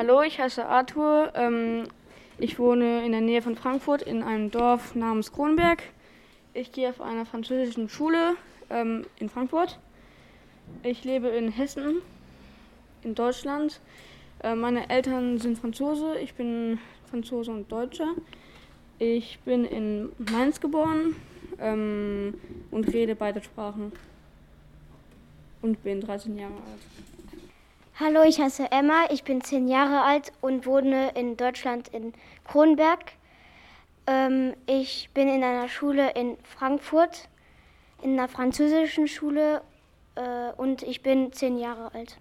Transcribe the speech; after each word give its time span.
Hallo, 0.00 0.22
ich 0.22 0.40
heiße 0.40 0.64
Arthur. 0.64 1.30
Ähm, 1.34 1.84
ich 2.38 2.58
wohne 2.58 3.04
in 3.04 3.12
der 3.12 3.20
Nähe 3.20 3.42
von 3.42 3.54
Frankfurt 3.54 4.00
in 4.00 4.22
einem 4.22 4.50
Dorf 4.50 4.94
namens 4.94 5.30
Kronberg. 5.30 5.82
Ich 6.54 6.72
gehe 6.72 6.88
auf 6.88 7.02
einer 7.02 7.26
französischen 7.26 7.90
Schule 7.90 8.34
ähm, 8.70 9.04
in 9.18 9.28
Frankfurt. 9.28 9.78
Ich 10.82 11.04
lebe 11.04 11.28
in 11.28 11.52
Hessen, 11.52 11.96
in 13.02 13.14
Deutschland. 13.14 13.82
Äh, 14.42 14.54
meine 14.54 14.88
Eltern 14.88 15.38
sind 15.38 15.58
Franzose. 15.58 16.18
Ich 16.18 16.32
bin 16.32 16.78
Franzose 17.10 17.50
und 17.50 17.70
Deutscher. 17.70 18.14
Ich 18.98 19.38
bin 19.40 19.66
in 19.66 20.12
Mainz 20.16 20.62
geboren 20.62 21.14
ähm, 21.58 22.40
und 22.70 22.90
rede 22.90 23.14
beide 23.14 23.42
Sprachen. 23.42 23.92
Und 25.60 25.84
bin 25.84 26.00
13 26.00 26.38
Jahre 26.38 26.54
alt. 26.54 27.19
Hallo, 28.02 28.22
ich 28.22 28.40
heiße 28.40 28.72
Emma, 28.72 29.10
ich 29.10 29.24
bin 29.24 29.42
10 29.42 29.68
Jahre 29.68 30.00
alt 30.00 30.32
und 30.40 30.64
wohne 30.64 31.10
in 31.10 31.36
Deutschland 31.36 31.88
in 31.88 32.14
Kronberg. 32.46 33.12
Ähm, 34.06 34.54
ich 34.64 35.10
bin 35.12 35.28
in 35.28 35.44
einer 35.44 35.68
Schule 35.68 36.12
in 36.12 36.38
Frankfurt, 36.42 37.28
in 38.00 38.18
einer 38.18 38.26
französischen 38.26 39.06
Schule 39.06 39.60
äh, 40.14 40.50
und 40.56 40.82
ich 40.82 41.02
bin 41.02 41.30
10 41.30 41.58
Jahre 41.58 41.92
alt. 41.92 42.16